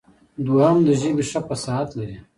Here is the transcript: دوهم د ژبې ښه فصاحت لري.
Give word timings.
دوهم 0.45 0.77
د 0.87 0.89
ژبې 1.01 1.23
ښه 1.29 1.39
فصاحت 1.47 1.89
لري. 1.99 2.17